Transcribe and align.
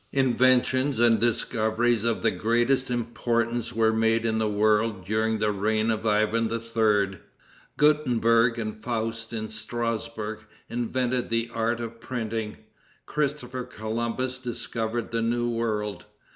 Inventions 0.13 0.99
and 0.99 1.19
discoveries 1.19 2.03
of 2.05 2.23
the 2.23 2.31
greatest 2.31 2.89
importance 2.89 3.71
were 3.71 3.93
made 3.93 4.25
in 4.25 4.39
the 4.39 4.49
world 4.49 5.05
during 5.05 5.37
the 5.37 5.51
reign 5.51 5.91
of 5.91 6.07
Ivan 6.07 6.49
III. 6.51 7.19
Gutenberg 7.77 8.57
and 8.57 8.83
Faust 8.83 9.31
in 9.31 9.47
Strasbourg 9.49 10.43
invented 10.67 11.29
the 11.29 11.51
art 11.53 11.79
of 11.79 12.01
printing. 12.01 12.57
Christopher 13.05 13.63
Columbus 13.63 14.39
discovered 14.39 15.11
the 15.11 15.21
New 15.21 15.51
World. 15.51 16.05